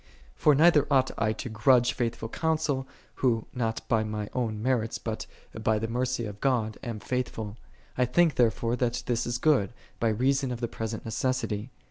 For 0.35 0.55
neither 0.55 0.87
ought 0.89 1.11
I 1.15 1.31
to 1.33 1.47
grudge 1.49 1.93
faithful, 1.93 2.27
counsel, 2.27 2.87
who 3.17 3.45
not 3.53 3.87
by 3.87 4.03
my 4.03 4.29
own 4.33 4.59
merits, 4.59 4.97
but 4.97 5.27
by 5.53 5.77
the 5.77 5.87
mercy 5.87 6.25
of 6.25 6.41
God, 6.41 6.79
am 6.81 6.99
faith 6.99 7.29
ful." 7.29 7.55
I 7.99 8.05
think 8.05 8.33
therefore 8.33 8.75
that 8.77 9.03
this 9.05 9.27
is 9.27 9.37
good, 9.37 9.75
by 9.99 10.09
reason 10.09 10.51
of 10.51 10.59
the 10.59 10.67
present 10.67 11.05
necessity." 11.05 11.69